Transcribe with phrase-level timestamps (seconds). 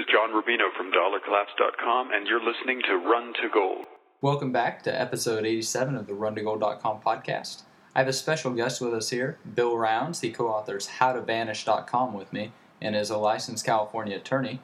[0.00, 3.84] is John Rubino from DollarCollapse.com, and you're listening to Run to Gold.
[4.22, 7.64] Welcome back to episode 87 of the Run to RunToGold.com podcast.
[7.94, 10.22] I have a special guest with us here, Bill Rounds.
[10.22, 14.60] He co authors HowToVanish.com with me and is a licensed California attorney.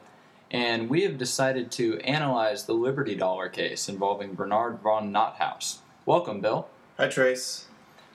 [0.51, 5.81] And we have decided to analyze the Liberty Dollar case involving Bernard von Nothaus.
[6.07, 6.69] Welcome, Bill.
[6.97, 7.67] Hi, Trace.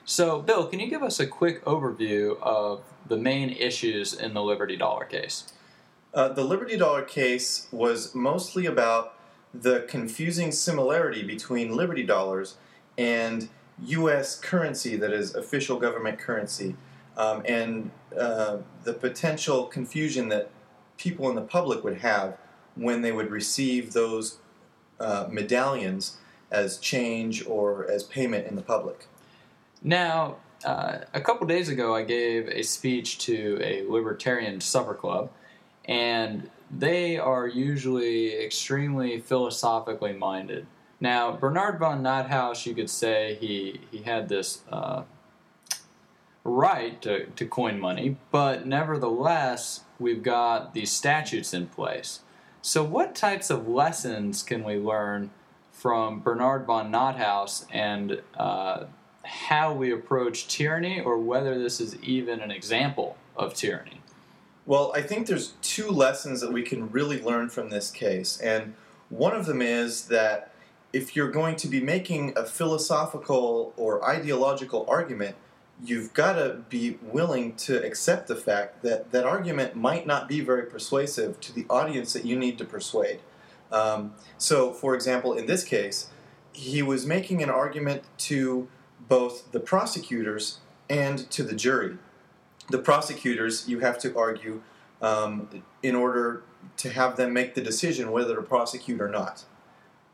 [0.04, 4.42] So, Bill, can you give us a quick overview of the main issues in the
[4.42, 5.52] Liberty Dollar case?
[6.14, 9.14] Uh, the Liberty Dollar case was mostly about
[9.54, 12.56] the confusing similarity between Liberty Dollars
[12.98, 13.48] and
[13.84, 14.38] U.S.
[14.38, 16.76] currency that is official government currency,
[17.16, 20.50] um, and uh, the potential confusion that
[20.98, 22.36] people in the public would have
[22.74, 24.38] when they would receive those
[25.00, 26.18] uh, medallions
[26.50, 29.06] as change or as payment in the public.
[29.82, 35.30] Now, uh, a couple days ago, I gave a speech to a libertarian supper club,
[35.84, 40.66] and they are usually extremely philosophically minded.
[41.00, 45.02] Now, Bernard von Nothaus, you could say he, he had this uh,
[46.44, 52.20] right to, to coin money, but nevertheless, we've got these statutes in place.
[52.60, 55.30] So, what types of lessons can we learn
[55.72, 58.84] from Bernard von Nothaus and uh,
[59.24, 64.01] how we approach tyranny, or whether this is even an example of tyranny?
[64.64, 68.38] Well, I think there's two lessons that we can really learn from this case.
[68.38, 68.74] And
[69.08, 70.54] one of them is that
[70.92, 75.34] if you're going to be making a philosophical or ideological argument,
[75.84, 80.40] you've got to be willing to accept the fact that that argument might not be
[80.40, 83.20] very persuasive to the audience that you need to persuade.
[83.72, 86.10] Um, so, for example, in this case,
[86.52, 88.68] he was making an argument to
[89.08, 91.96] both the prosecutors and to the jury
[92.70, 94.62] the prosecutors, you have to argue
[95.00, 95.48] um,
[95.82, 96.42] in order
[96.78, 99.44] to have them make the decision whether to prosecute or not.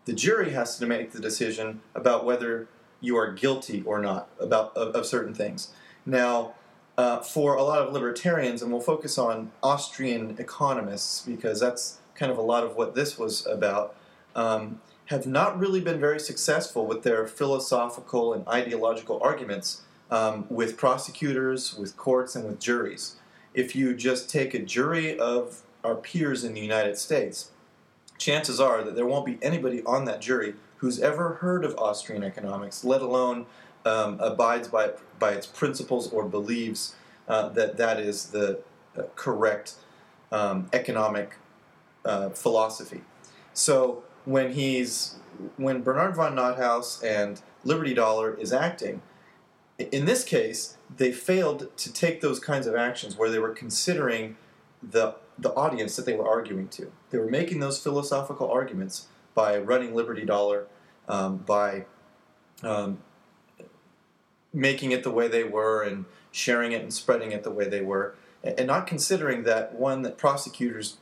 [0.07, 2.69] The jury has to make the decision about whether
[3.01, 5.73] you are guilty or not about of, of certain things.
[6.07, 6.55] Now,
[6.97, 12.33] uh, for a lot of libertarians, and we'll focus on Austrian economists because that's kind
[12.33, 13.95] of a lot of what this was about,
[14.35, 20.77] um, have not really been very successful with their philosophical and ideological arguments um, with
[20.77, 23.17] prosecutors, with courts, and with juries.
[23.55, 27.51] If you just take a jury of our peers in the United States,
[28.19, 32.23] chances are that there won't be anybody on that jury who's ever heard of Austrian
[32.23, 33.47] economics, let alone
[33.85, 36.95] um, abides by, by its principles or believes
[37.27, 38.61] uh, that that is the
[38.97, 39.75] uh, correct
[40.33, 41.37] um, economic
[42.05, 43.03] uh, philosophy.
[43.53, 45.17] So when he's
[45.57, 49.03] when Bernard von Nothaus and Liberty Dollar is acting,
[49.79, 54.37] in this case, they failed to take those kinds of actions where they were considering
[54.83, 56.91] the the audience that they were arguing to.
[57.11, 60.67] They were making those philosophical arguments by running Liberty Dollar,
[61.07, 61.85] um, by
[62.65, 62.99] um,
[64.53, 67.83] making it the way they were and sharing it and spreading it the way they
[67.83, 70.97] were, and not considering that one that prosecutors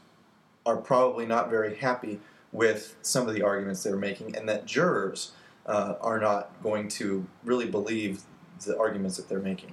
[0.67, 2.21] are probably not very happy
[2.53, 5.33] with some of the arguments they were making, and that jurors
[5.65, 8.23] uh, are not going to really believe
[8.65, 9.73] the arguments that they're making.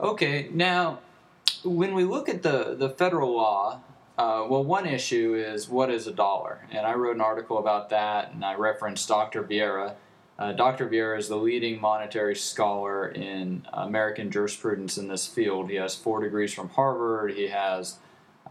[0.00, 1.00] Okay, now
[1.62, 3.80] when we look at the, the federal law,
[4.18, 6.66] uh, well, one issue is what is a dollar?
[6.70, 9.42] And I wrote an article about that, and I referenced Dr.
[9.42, 9.94] Vieira.
[10.38, 10.88] Uh, Dr.
[10.88, 15.70] Vieira is the leading monetary scholar in American jurisprudence in this field.
[15.70, 17.32] He has four degrees from Harvard.
[17.32, 17.98] He has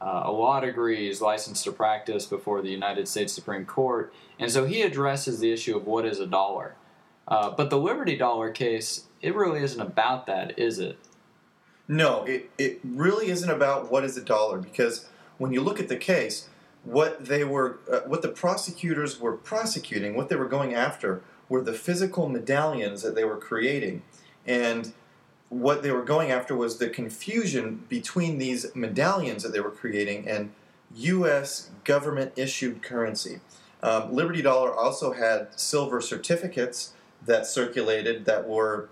[0.01, 1.07] uh, a law degree.
[1.07, 4.13] He's licensed to practice before the United States Supreme Court.
[4.37, 6.75] And so he addresses the issue of what is a dollar.
[7.27, 10.97] Uh, but the Liberty Dollar case, it really isn't about that, is it?
[11.87, 15.07] No, it, it really isn't about what is a dollar because
[15.37, 16.47] when you look at the case,
[16.83, 21.61] what they were, uh, what the prosecutors were prosecuting, what they were going after, were
[21.61, 24.03] the physical medallions that they were creating,
[24.45, 24.93] and
[25.49, 30.27] what they were going after was the confusion between these medallions that they were creating
[30.27, 30.51] and
[30.95, 31.71] U.S.
[31.83, 33.39] government issued currency.
[33.81, 36.93] Um, Liberty Dollar also had silver certificates
[37.25, 38.89] that circulated that were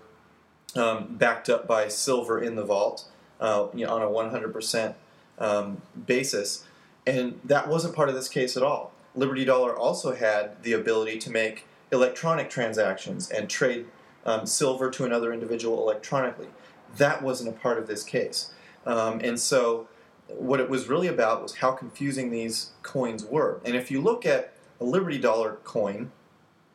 [0.76, 3.08] um, backed up by silver in the vault
[3.40, 4.94] uh, you know, on a 100%
[5.38, 6.64] um, basis.
[7.06, 8.92] And that wasn't part of this case at all.
[9.14, 13.86] Liberty Dollar also had the ability to make electronic transactions and trade
[14.26, 16.48] um, silver to another individual electronically.
[16.96, 18.52] That wasn't a part of this case.
[18.86, 19.88] Um, and so,
[20.28, 23.60] what it was really about was how confusing these coins were.
[23.64, 26.12] And if you look at a Liberty Dollar coin,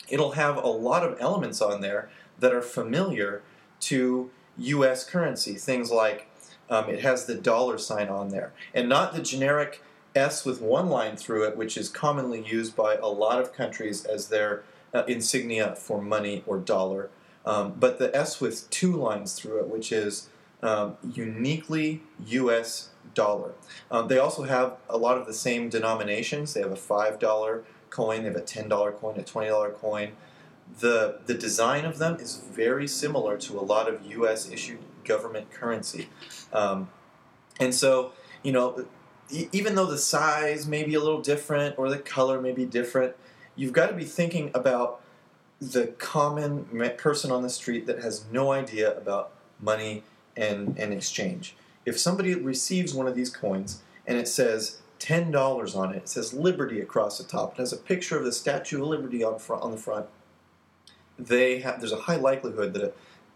[0.10, 2.10] it'll have a lot of elements on there
[2.40, 3.44] that are familiar
[3.88, 5.56] to US currency.
[5.56, 6.28] Things like
[6.70, 9.82] um, it has the dollar sign on there, and not the generic
[10.16, 14.06] S with one line through it, which is commonly used by a lot of countries
[14.06, 14.64] as their
[14.94, 17.10] uh, insignia for money or dollar.
[17.46, 20.30] Um, but the S with two lines through it, which is
[20.62, 22.90] um, uniquely U.S.
[23.14, 23.54] dollar.
[23.92, 26.54] Um, they also have a lot of the same denominations.
[26.54, 29.72] They have a five dollar coin, they have a ten dollar coin, a twenty dollar
[29.72, 30.14] coin.
[30.80, 34.50] The the design of them is very similar to a lot of U.S.
[34.50, 36.10] issued government currency,
[36.52, 36.90] um,
[37.60, 38.14] and so
[38.44, 38.86] you know.
[39.52, 43.16] Even though the size may be a little different or the color may be different,
[43.56, 45.02] you've got to be thinking about
[45.72, 46.66] the common
[46.98, 50.04] person on the street that has no idea about money
[50.36, 51.56] and, and exchange.
[51.86, 56.10] If somebody receives one of these coins and it says ten dollars on it, it
[56.10, 59.40] says Liberty across the top, it has a picture of the Statue of Liberty on
[59.40, 60.08] front on the front.
[61.18, 62.94] They have there's a high likelihood that a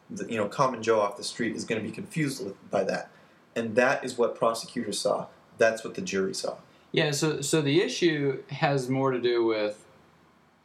[0.09, 2.83] the, you know common Joe off the street is going to be confused with, by
[2.85, 3.09] that,
[3.55, 5.27] and that is what prosecutors saw.
[5.57, 6.57] That's what the jury saw.
[6.91, 9.83] Yeah, so so the issue has more to do with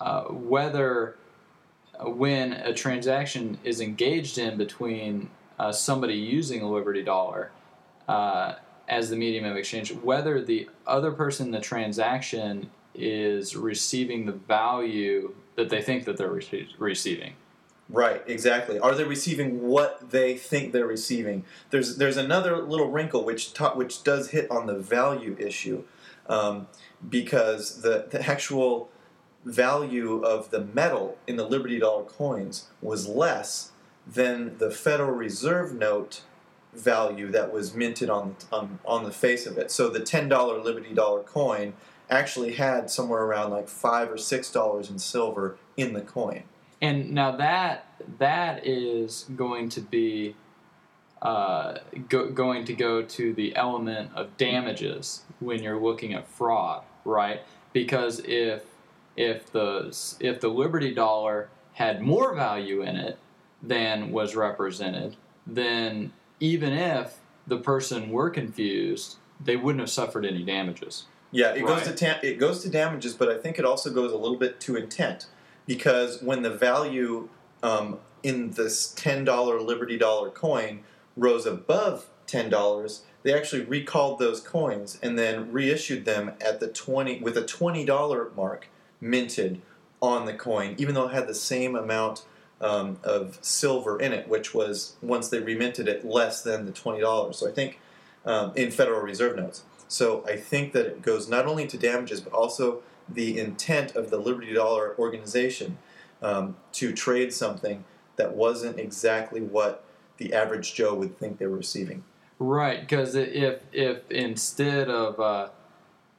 [0.00, 1.16] uh, whether
[1.98, 7.50] uh, when a transaction is engaged in between uh, somebody using a Liberty Dollar
[8.08, 8.54] uh,
[8.88, 14.32] as the medium of exchange, whether the other person in the transaction is receiving the
[14.32, 17.34] value that they think that they're rece- receiving.
[17.88, 18.78] Right, exactly.
[18.78, 21.44] Are they receiving what they think they're receiving?
[21.70, 25.84] There's there's another little wrinkle which ta- which does hit on the value issue,
[26.26, 26.68] um,
[27.06, 28.88] because the the actual
[29.44, 33.72] value of the metal in the Liberty Dollar coins was less
[34.06, 36.22] than the Federal Reserve note
[36.72, 39.70] value that was minted on on, on the face of it.
[39.70, 41.74] So the ten dollar Liberty Dollar coin
[42.12, 46.44] actually had somewhere around like five or six dollars in silver in the coin.
[46.80, 47.86] And now that
[48.18, 50.34] that is going to be
[51.22, 51.78] uh,
[52.08, 57.40] go, going to go to the element of damages when you're looking at fraud, right?
[57.72, 58.64] Because if
[59.16, 63.18] if the if the Liberty dollar had more value in it
[63.62, 65.16] than was represented,
[65.46, 71.06] then even if the person were confused, they wouldn't have suffered any damages.
[71.32, 74.12] Yeah, it goes to ta- it goes to damages, but I think it also goes
[74.12, 75.26] a little bit to intent
[75.66, 77.28] because when the value
[77.62, 80.80] um, in this ten dollar Liberty Dollar coin
[81.16, 86.68] rose above ten dollars, they actually recalled those coins and then reissued them at the
[86.68, 88.68] twenty with a twenty dollar mark
[89.00, 89.62] minted
[90.02, 92.26] on the coin, even though it had the same amount
[92.60, 97.00] um, of silver in it, which was once they reminted it less than the twenty
[97.00, 97.38] dollars.
[97.38, 97.80] So I think
[98.24, 99.64] um, in Federal Reserve notes.
[99.92, 104.08] So I think that it goes not only to damages, but also the intent of
[104.08, 105.76] the Liberty Dollar organization
[106.22, 107.84] um, to trade something
[108.16, 109.84] that wasn't exactly what
[110.16, 112.04] the average Joe would think they were receiving.
[112.38, 115.48] Right, because if if instead of uh,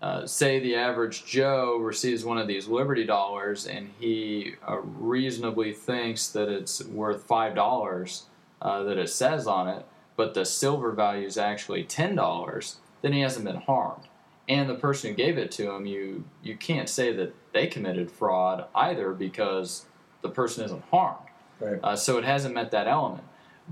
[0.04, 5.74] uh, say the average Joe receives one of these Liberty dollars and he uh, reasonably
[5.74, 8.26] thinks that it's worth five dollars
[8.62, 9.84] uh, that it says on it,
[10.16, 14.08] but the silver value is actually ten dollars, then he hasn't been harmed.
[14.50, 18.10] And the person who gave it to him, you you can't say that they committed
[18.10, 19.86] fraud either because
[20.22, 21.28] the person isn't harmed.
[21.60, 21.80] Right.
[21.84, 23.24] Uh, so it hasn't met that element.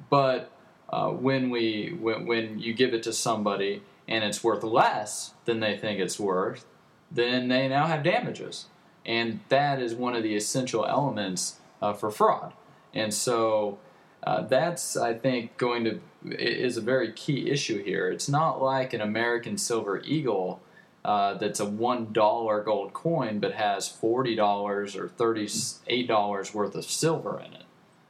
[0.10, 0.52] But
[0.90, 5.60] uh, when we when, when you give it to somebody and it's worth less than
[5.60, 6.66] they think it's worth,
[7.10, 8.66] then they now have damages,
[9.06, 12.54] and that is one of the essential elements uh, for fraud.
[12.94, 13.80] And so
[14.24, 18.10] uh, that's I think going to is a very key issue here.
[18.10, 20.62] It's not like an American Silver Eagle.
[21.04, 25.50] Uh, that's a one dollar gold coin, but has forty dollars or thirty
[25.88, 27.64] eight dollars worth of silver in it.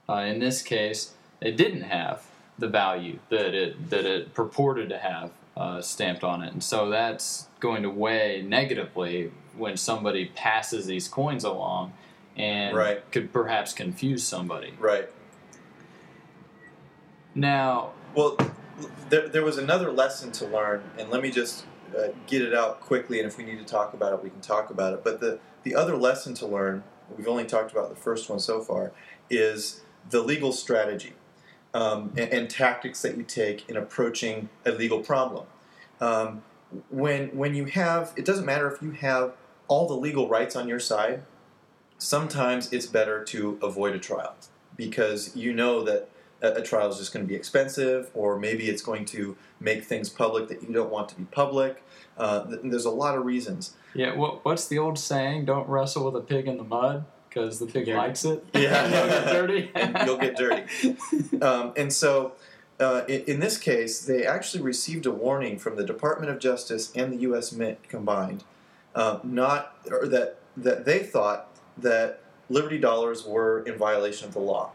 [0.10, 2.25] Uh, in this case, it didn't have
[2.60, 6.89] the value that it that it purported to have uh, stamped on it, and so
[6.89, 11.94] that's going to weigh negatively when somebody passes these coins along,
[12.36, 13.10] and Right.
[13.12, 14.74] could perhaps confuse somebody.
[14.80, 15.08] Right.
[17.35, 18.38] Now, Well,
[19.09, 21.65] there, there was another lesson to learn, and let me just
[21.97, 23.19] uh, get it out quickly.
[23.19, 25.03] And if we need to talk about it, we can talk about it.
[25.03, 26.83] But the the other lesson to learn,
[27.15, 28.91] we've only talked about the first one so far,
[29.29, 31.13] is the legal strategy
[31.73, 35.45] um, and, and tactics that you take in approaching a legal problem.
[36.00, 36.43] Um,
[36.89, 39.33] when when you have, it doesn't matter if you have
[39.67, 41.23] all the legal rights on your side.
[41.97, 44.35] Sometimes it's better to avoid a trial
[44.75, 46.09] because you know that
[46.41, 49.83] a, a trial is just going to be expensive, or maybe it's going to make
[49.83, 51.83] things public that you don't want to be public.
[52.17, 53.74] Uh, th- there's a lot of reasons.
[53.93, 55.45] yeah, what, what's the old saying?
[55.45, 57.98] Don't wrestle with a pig in the mud because the pig Yeah.
[57.98, 58.43] likes it.
[58.53, 58.86] Yeah.
[58.88, 59.71] You'll get dirty.
[60.05, 60.98] You'll get dirty.
[61.41, 62.33] Um, and so,
[62.79, 66.91] uh, in, in this case, they actually received a warning from the Department of Justice
[66.95, 67.51] and the U.S.
[67.51, 68.43] Mint combined,
[68.93, 72.19] uh, not or that that they thought that
[72.50, 74.71] Liberty dollars were in violation of the law.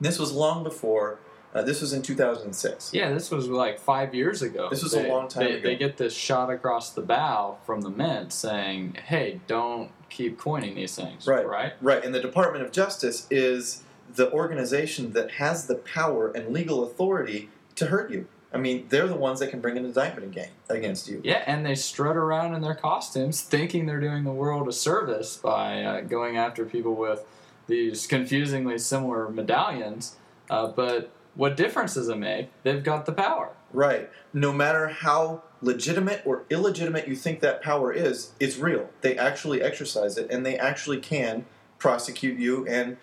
[0.00, 1.18] This was long before.
[1.54, 2.92] Uh, this was in 2006.
[2.92, 4.68] Yeah, this was like five years ago.
[4.68, 5.68] This was a long time they, ago.
[5.68, 10.74] They get this shot across the bow from the mint saying, "Hey, don't keep coining
[10.74, 11.46] these things." Right.
[11.46, 11.74] Right.
[11.80, 16.82] Right, and the Department of Justice is the organization that has the power and legal
[16.82, 18.26] authority to hurt you.
[18.52, 20.36] I mean, they're the ones that can bring an indictment
[20.70, 21.20] against you.
[21.24, 25.36] Yeah, and they strut around in their costumes, thinking they're doing the world a service
[25.36, 27.24] by uh, going after people with
[27.66, 30.16] these confusingly similar medallions.
[30.50, 32.50] Uh, but what difference does it make?
[32.62, 33.50] They've got the power.
[33.72, 34.08] Right.
[34.32, 38.90] No matter how legitimate or illegitimate you think that power is, it's real.
[39.00, 41.46] They actually exercise it, and they actually can
[41.78, 42.96] prosecute you and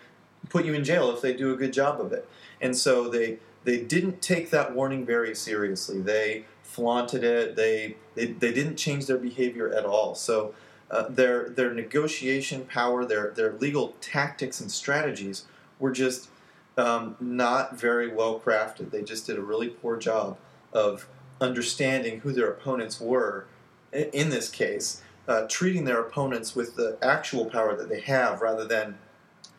[0.50, 2.28] put you in jail if they do a good job of it.
[2.62, 6.00] And so they they didn't take that warning very seriously.
[6.00, 7.56] They flaunted it.
[7.56, 10.16] They they, they didn't change their behavior at all.
[10.16, 10.54] So
[10.92, 15.46] uh, their their negotiation power, their their legal tactics and strategies
[15.80, 16.30] were just
[16.78, 18.92] um, not very well crafted.
[18.92, 20.38] They just did a really poor job
[20.74, 21.08] of
[21.40, 23.48] understanding who their opponents were
[23.94, 28.66] in this case, uh, treating their opponents with the actual power that they have rather
[28.66, 28.98] than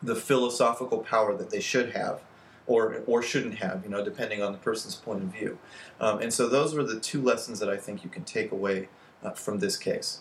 [0.01, 2.21] the philosophical power that they should have
[2.65, 5.57] or or shouldn't have, you know, depending on the person's point of view.
[5.99, 8.89] Um, and so those were the two lessons that I think you can take away
[9.23, 10.19] uh, from this case.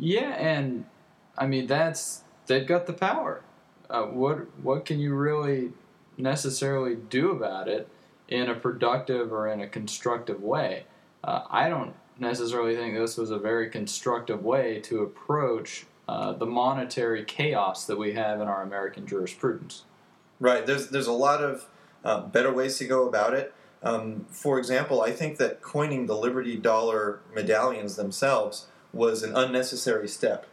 [0.00, 0.86] Yeah, and
[1.36, 3.42] I mean that's they've got the power.
[3.88, 5.72] Uh, what what can you really
[6.16, 7.88] necessarily do about it
[8.26, 10.84] in a productive or in a constructive way?
[11.22, 16.46] Uh, I don't necessarily think this was a very constructive way to approach uh, the
[16.46, 19.84] monetary chaos that we have in our American jurisprudence.
[20.38, 20.64] Right.
[20.64, 21.66] There's there's a lot of
[22.04, 23.52] uh, better ways to go about it.
[23.82, 30.08] Um, for example, I think that coining the Liberty Dollar medallions themselves was an unnecessary
[30.08, 30.46] step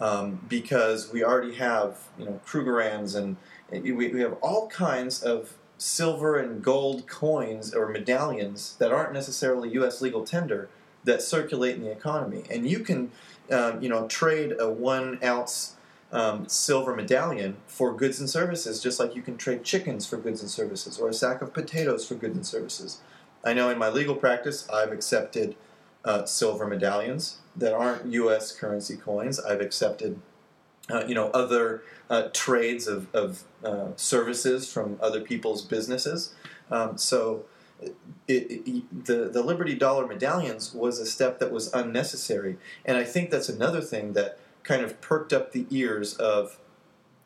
[0.00, 3.36] um, because we already have you know Krugerrands and
[3.70, 9.70] we, we have all kinds of silver and gold coins or medallions that aren't necessarily
[9.70, 10.00] U.S.
[10.00, 10.68] legal tender
[11.04, 13.10] that circulate in the economy, and you can
[13.50, 15.76] um, you know trade a one ounce
[16.12, 20.40] um, silver medallion for goods and services, just like you can trade chickens for goods
[20.40, 23.00] and services or a sack of potatoes for goods and services.
[23.44, 25.56] I know in my legal practice, I've accepted
[26.04, 28.52] uh, silver medallions that aren't U.S.
[28.52, 29.38] currency coins.
[29.40, 30.20] I've accepted,
[30.90, 36.34] uh, you know, other uh, trades of, of uh, services from other people's businesses.
[36.70, 37.44] Um, so.
[38.28, 43.02] It, it, the the Liberty Dollar medallions was a step that was unnecessary, and I
[43.02, 46.60] think that's another thing that kind of perked up the ears of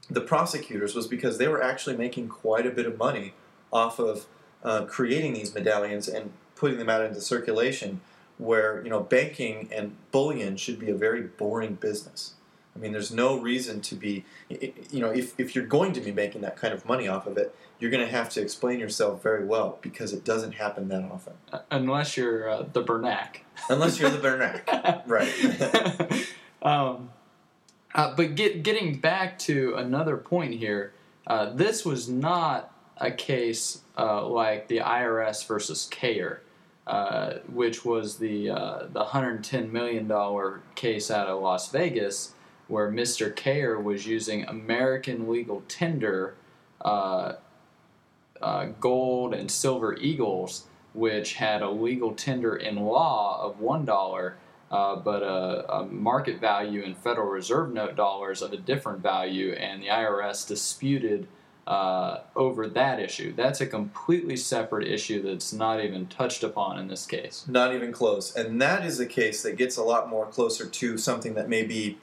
[0.09, 3.35] the prosecutors was because they were actually making quite a bit of money
[3.73, 4.27] off of
[4.63, 8.01] uh, creating these medallions and putting them out into circulation
[8.39, 12.35] where you know banking and bullion should be a very boring business.
[12.75, 16.13] I mean there's no reason to be you know if, if you're going to be
[16.13, 19.23] making that kind of money off of it you're going to have to explain yourself
[19.23, 21.35] very well because it doesn't happen that often.
[21.53, 23.41] Uh, Unless you're uh, the Bernank.
[23.69, 25.07] unless you're the bernank.
[25.07, 26.27] Right.
[26.63, 27.11] Um,
[27.95, 30.93] uh, but get, getting back to another point here,
[31.27, 36.39] uh, this was not a case uh, like the IRS versus Kahre,
[36.87, 42.35] uh, which was the uh, the 110 million dollar case out of Las Vegas,
[42.69, 43.35] where Mr.
[43.35, 46.35] Kahre was using American legal tender.
[46.81, 47.35] Uh,
[48.43, 54.37] uh, gold and silver eagles, which had a legal tender in law of one dollar,
[54.71, 59.53] uh, but a, a market value in Federal Reserve note dollars of a different value,
[59.53, 61.29] and the IRS disputed
[61.67, 63.35] uh, over that issue.
[63.35, 67.45] That's a completely separate issue that's not even touched upon in this case.
[67.49, 68.35] Not even close.
[68.35, 71.65] And that is a case that gets a lot more closer to something that may
[71.65, 71.99] be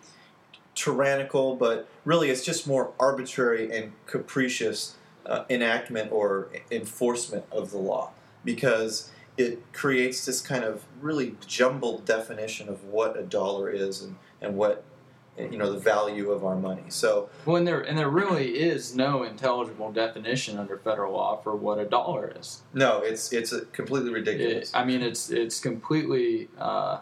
[0.76, 7.78] tyrannical, but really it's just more arbitrary and capricious uh, enactment or enforcement of the
[7.78, 8.12] law
[8.44, 14.18] because it creates this kind of really jumbled definition of what a dollar is and,
[14.42, 14.84] and what
[15.38, 16.84] you know the value of our money.
[16.90, 21.80] So when there and there really is no intelligible definition under federal law for what
[21.80, 22.62] a dollar is.
[22.74, 24.72] no, it's it's completely It, ridiculous.
[24.74, 26.50] I mean, it's it's completely.
[26.60, 27.00] Uh,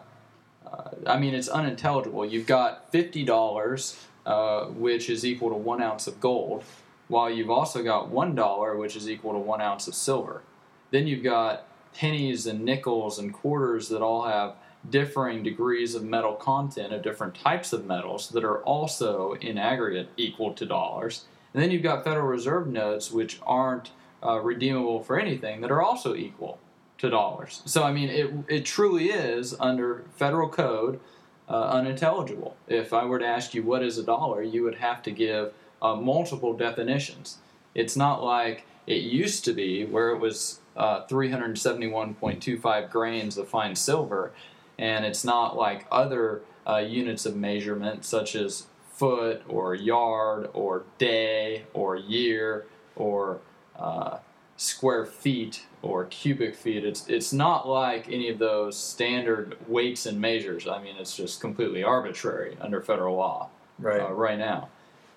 [0.66, 2.24] uh, I mean, it's unintelligible.
[2.24, 6.64] You've got fifty dollars, uh, which is equal to one ounce of gold,
[7.08, 10.42] while you've also got one dollar, which is equal to one ounce of silver.
[10.90, 14.54] Then you've got pennies and nickels and quarters that all have
[14.88, 20.08] differing degrees of metal content of different types of metals that are also in aggregate
[20.16, 21.24] equal to dollars.
[21.54, 23.90] And then you've got Federal Reserve notes, which aren't
[24.24, 26.58] uh, redeemable for anything that are also equal
[26.98, 27.62] to dollars.
[27.66, 31.00] So I mean, it it truly is under federal code
[31.48, 32.56] uh, unintelligible.
[32.68, 35.52] If I were to ask you what is a dollar, you would have to give
[35.80, 37.38] uh, multiple definitions.
[37.74, 43.76] It's not like it used to be, where it was uh, 371.25 grains of fine
[43.76, 44.32] silver,
[44.78, 50.84] and it's not like other uh, units of measurement such as foot or yard or
[50.98, 53.40] day or year or
[53.78, 54.18] uh,
[54.56, 56.84] square feet or cubic feet.
[56.84, 60.68] It's it's not like any of those standard weights and measures.
[60.68, 63.48] I mean, it's just completely arbitrary under federal law
[63.78, 64.00] Right.
[64.00, 64.68] uh, right now.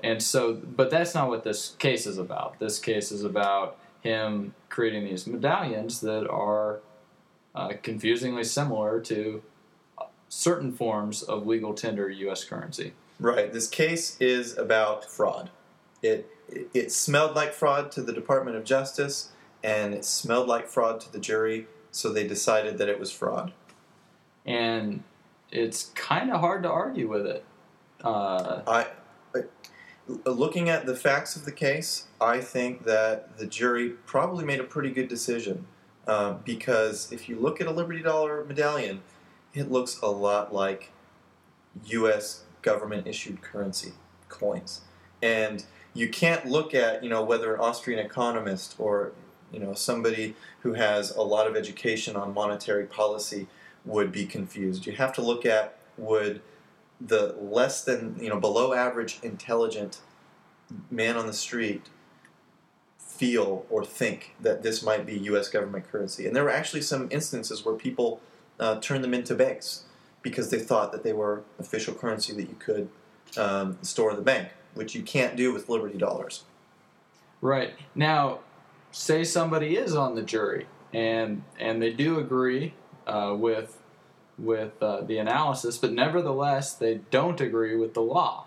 [0.03, 2.59] And so, but that's not what this case is about.
[2.59, 6.79] This case is about him creating these medallions that are
[7.55, 9.41] uh, confusingly similar to
[10.27, 12.43] certain forms of legal tender U.S.
[12.43, 12.93] currency.
[13.19, 13.51] Right.
[13.51, 15.49] This case is about fraud.
[16.01, 19.29] It, it it smelled like fraud to the Department of Justice,
[19.63, 21.67] and it smelled like fraud to the jury.
[21.91, 23.53] So they decided that it was fraud.
[24.45, 25.03] And
[25.49, 27.45] it's kind of hard to argue with it.
[28.03, 28.87] Uh, I,
[29.33, 29.43] I,
[30.25, 34.65] looking at the facts of the case, I think that the jury probably made a
[34.65, 35.67] pretty good decision.
[36.07, 39.01] Uh, because if you look at a Liberty Dollar medallion,
[39.53, 40.91] it looks a lot like
[41.85, 42.43] U.S.
[42.61, 43.93] government issued currency
[44.29, 44.81] coins,
[45.21, 49.13] and you can't look at you know whether an Austrian economist or
[49.51, 53.47] you know somebody who has a lot of education on monetary policy
[53.83, 54.85] would be confused.
[54.85, 56.41] You have to look at would
[57.01, 60.01] the less than you know below average intelligent
[60.89, 61.89] man on the street
[63.17, 65.49] feel or think that this might be U.S.
[65.49, 66.25] government currency.
[66.25, 68.21] And there were actually some instances where people
[68.59, 69.85] uh, turned them into banks
[70.21, 72.89] because they thought that they were official currency that you could
[73.37, 76.43] um, store in the bank, which you can't do with Liberty dollars.
[77.41, 77.73] Right.
[77.93, 78.39] Now,
[78.91, 82.73] say somebody is on the jury and and they do agree
[83.05, 83.77] uh, with
[84.37, 88.45] with uh, the analysis, but nevertheless they don't agree with the law.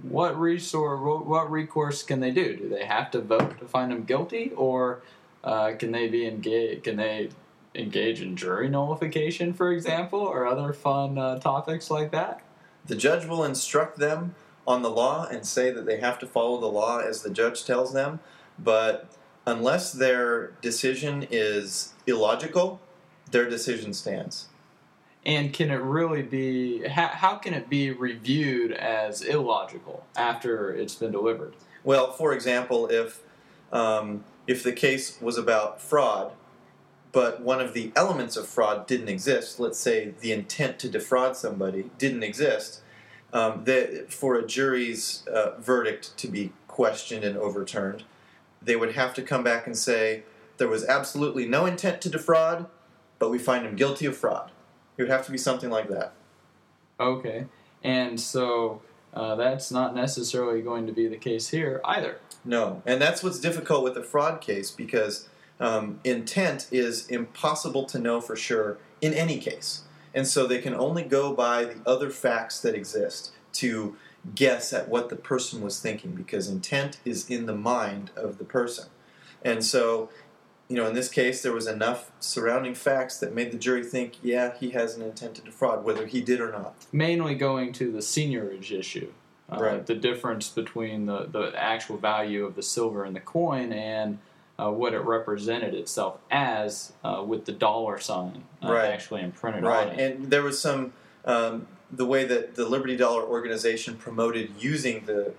[0.00, 2.56] What resource, what recourse can they do?
[2.56, 5.02] Do they have to vote to find them guilty, or
[5.44, 6.84] uh, can they be engaged?
[6.84, 7.28] Can they
[7.74, 12.42] engage in jury nullification, for example, or other fun uh, topics like that?
[12.86, 14.34] The judge will instruct them
[14.66, 17.64] on the law and say that they have to follow the law as the judge
[17.64, 18.20] tells them,
[18.58, 19.08] but
[19.46, 22.80] unless their decision is illogical,
[23.30, 24.48] their decision stands.
[25.24, 26.86] And can it really be?
[26.88, 31.54] How, how can it be reviewed as illogical after it's been delivered?
[31.84, 33.20] Well, for example, if
[33.72, 36.32] um, if the case was about fraud,
[37.12, 41.36] but one of the elements of fraud didn't exist, let's say the intent to defraud
[41.36, 42.80] somebody didn't exist,
[43.32, 48.04] um, that for a jury's uh, verdict to be questioned and overturned,
[48.60, 50.22] they would have to come back and say
[50.56, 52.66] there was absolutely no intent to defraud,
[53.18, 54.51] but we find him guilty of fraud.
[55.02, 56.12] It would have to be something like that.
[57.00, 57.46] Okay,
[57.82, 62.20] and so uh, that's not necessarily going to be the case here either.
[62.44, 67.98] No, and that's what's difficult with the fraud case because um, intent is impossible to
[67.98, 69.82] know for sure in any case.
[70.14, 73.96] And so they can only go by the other facts that exist to
[74.36, 78.44] guess at what the person was thinking because intent is in the mind of the
[78.44, 78.84] person.
[79.44, 80.10] And so,
[80.68, 84.14] you know, in this case, there was enough surrounding facts that made the jury think,
[84.22, 86.74] yeah, he has an intent to defraud, whether he did or not.
[86.92, 89.12] Mainly going to the seigniorage issue,
[89.50, 89.86] uh, Right.
[89.86, 94.18] the difference between the, the actual value of the silver in the coin and
[94.58, 98.86] uh, what it represented itself as uh, with the dollar sign uh, Right.
[98.90, 100.00] actually imprinted Right, on it.
[100.16, 100.92] and there was some
[101.24, 105.34] um, the way that the Liberty Dollar organization promoted using the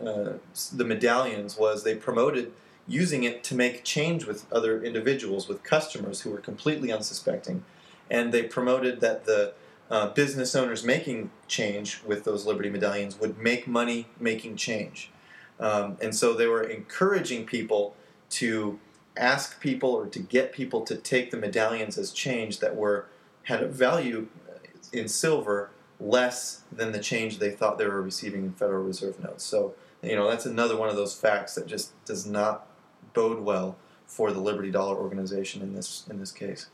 [0.00, 0.34] uh,
[0.74, 2.52] the medallions was they promoted
[2.88, 7.64] using it to make change with other individuals, with customers who were completely unsuspecting,
[8.10, 9.52] and they promoted that the
[9.90, 15.10] uh, business owners making change with those Liberty medallions would make money making change,
[15.58, 17.94] um, and so they were encouraging people
[18.28, 18.78] to
[19.16, 23.06] ask people or to get people to take the medallions as change that were
[23.44, 24.26] had a value
[24.92, 29.44] in silver less than the change they thought they were receiving in Federal Reserve notes.
[29.44, 32.66] So, you know, that's another one of those facts that just does not
[33.16, 33.76] bode well
[34.06, 36.68] for the Liberty Dollar organization in this in this case.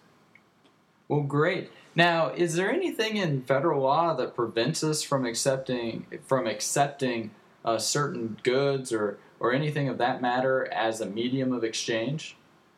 [1.09, 1.71] Well, great.
[1.95, 7.31] Now, is there anything in federal law that prevents us from accepting from accepting
[7.65, 12.37] uh, certain goods or or anything of that matter as a medium of exchange?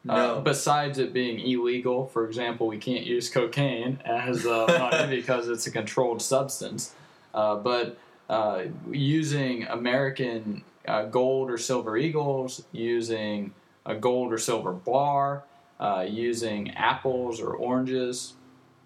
[0.09, 0.41] Uh, No.
[0.43, 5.67] besides it being illegal, for example, we can't use cocaine as uh, money because it's
[5.67, 6.95] a controlled substance.
[7.33, 7.97] Uh, but
[8.29, 13.53] uh, using American uh, gold or silver eagles, using
[13.87, 15.45] a gold or silver bar,
[15.81, 18.35] uh, using apples or oranges.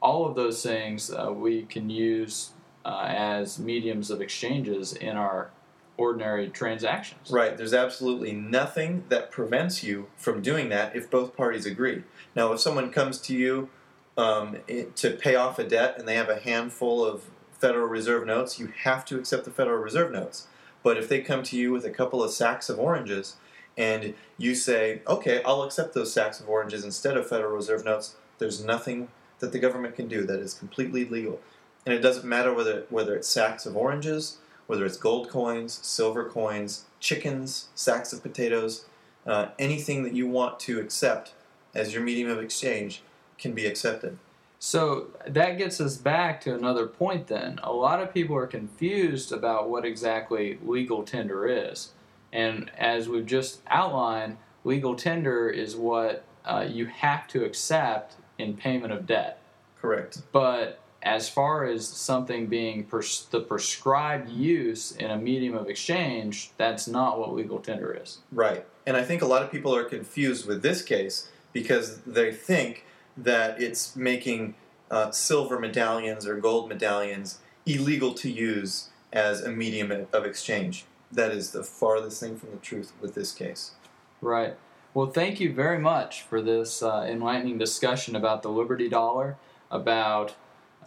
[0.00, 2.50] All of those things uh, we can use
[2.84, 5.50] uh, as mediums of exchanges in our
[5.96, 7.30] ordinary transactions.
[7.30, 7.56] Right.
[7.56, 12.04] There's absolutely nothing that prevents you from doing that if both parties agree.
[12.34, 13.68] Now, if someone comes to you
[14.16, 14.58] um,
[14.94, 17.24] to pay off a debt and they have a handful of
[17.58, 20.46] Federal Reserve notes, you have to accept the Federal Reserve notes.
[20.88, 23.36] But if they come to you with a couple of sacks of oranges
[23.76, 28.16] and you say, okay, I'll accept those sacks of oranges instead of Federal Reserve notes,
[28.38, 29.08] there's nothing
[29.40, 31.40] that the government can do that is completely legal.
[31.84, 36.24] And it doesn't matter whether, whether it's sacks of oranges, whether it's gold coins, silver
[36.24, 38.86] coins, chickens, sacks of potatoes,
[39.26, 41.34] uh, anything that you want to accept
[41.74, 43.02] as your medium of exchange
[43.36, 44.16] can be accepted.
[44.58, 47.60] So that gets us back to another point then.
[47.62, 51.92] A lot of people are confused about what exactly legal tender is.
[52.32, 58.56] And as we've just outlined, legal tender is what uh, you have to accept in
[58.56, 59.40] payment of debt.
[59.80, 60.22] Correct.
[60.32, 66.50] But as far as something being pers- the prescribed use in a medium of exchange,
[66.56, 68.18] that's not what legal tender is.
[68.32, 68.66] Right.
[68.86, 72.84] And I think a lot of people are confused with this case because they think
[73.18, 74.54] that it's making
[74.90, 80.84] uh, silver medallions or gold medallions illegal to use as a medium of exchange.
[81.10, 83.72] That is the farthest thing from the truth with this case.
[84.20, 84.56] Right.
[84.94, 89.36] Well, thank you very much for this uh, enlightening discussion about the Liberty Dollar,
[89.70, 90.34] about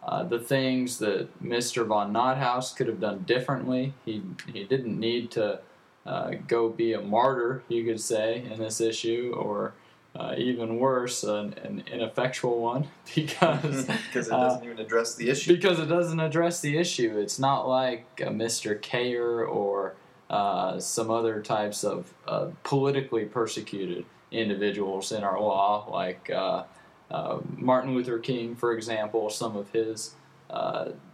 [0.03, 1.85] uh, the things that Mr.
[1.85, 3.93] von Nothaus could have done differently.
[4.03, 5.61] He, he didn't need to
[6.05, 9.73] uh, go be a martyr, you could say, in this issue, or
[10.13, 15.29] uh, even worse, an, an, ineffectual one because because it doesn't uh, even address the
[15.29, 15.55] issue.
[15.55, 17.17] Because it doesn't address the issue.
[17.17, 18.79] It's not like Mr.
[18.79, 19.95] Kahre or
[20.29, 26.63] uh, some other types of uh, politically persecuted individuals in our law, like uh,
[27.09, 30.15] uh, Martin Luther King, for example, some of his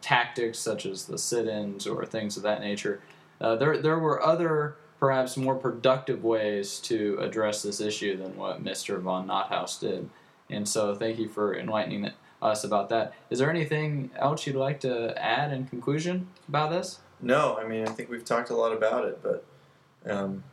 [0.01, 3.01] tactics, such as the sit-ins or things of that nature.
[3.39, 8.99] there, there were other perhaps more productive ways to address this issue than what Mr.
[8.99, 10.09] von Nothaus did.
[10.49, 13.13] And so, thank you for enlightening us about that.
[13.29, 16.99] Is there anything else you'd like to add in conclusion about this?
[17.21, 19.45] No, I mean, I think we've talked a lot about it, but.
[20.05, 20.43] Um...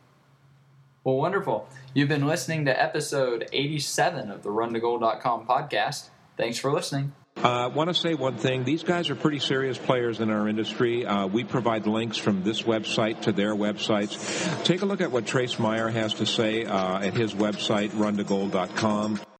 [1.03, 1.69] Well, wonderful.
[1.93, 6.09] You've been listening to episode 87 of the RunToGold.com podcast.
[6.35, 7.13] Thanks for listening.
[7.37, 8.63] I uh, want to say one thing.
[8.63, 11.05] These guys are pretty serious players in our industry.
[11.05, 14.63] Uh, we provide links from this website to their websites.
[14.63, 19.19] Take a look at what Trace Mayer has to say uh, at his website, runtogold.com.